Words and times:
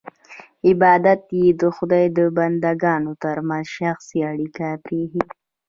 عبادت 0.67 1.21
یې 1.37 1.45
د 1.61 1.61
خدای 1.75 2.05
او 2.19 2.27
بندګانو 2.37 3.11
ترمنځ 3.23 3.65
شخصي 3.77 4.19
اړیکه 4.31 4.65
پرېښی. 4.85 5.21